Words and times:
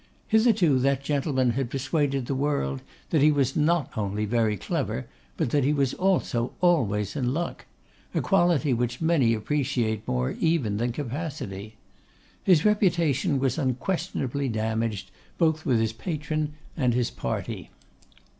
Hitherto 0.27 0.79
that 0.79 1.03
gentleman 1.03 1.51
had 1.51 1.69
persuaded 1.69 2.25
the 2.25 2.33
world 2.33 2.81
that 3.11 3.21
he 3.21 3.31
was 3.31 3.55
not 3.55 3.95
only 3.95 4.25
very 4.25 4.57
clever, 4.57 5.05
but 5.37 5.51
that 5.51 5.63
he 5.63 5.73
was 5.73 5.93
also 5.93 6.53
always 6.59 7.15
in 7.15 7.35
luck; 7.35 7.67
a 8.15 8.19
quality 8.19 8.73
which 8.73 8.99
many 8.99 9.35
appreciate 9.35 10.07
more 10.07 10.31
even 10.39 10.77
than 10.77 10.91
capacity. 10.91 11.75
His 12.43 12.65
reputation 12.65 13.37
was 13.39 13.59
unquestionably 13.59 14.49
damaged, 14.49 15.11
both 15.37 15.67
with 15.67 15.79
his 15.79 15.93
patron 15.93 16.53
and 16.75 16.95
his 16.95 17.11
party. 17.11 17.69